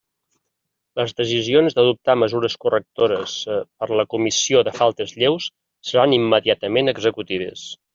Les 0.99 1.11
decisions 1.21 1.77
d'adoptar 1.81 2.15
mesures 2.23 2.57
correctores 2.65 3.37
per 3.59 3.93
la 4.03 4.09
comissió 4.17 4.67
de 4.71 4.77
faltes 4.83 5.17
lleus 5.23 5.51
seran 5.93 6.21
immediatament 6.23 6.95
executives. 7.01 7.73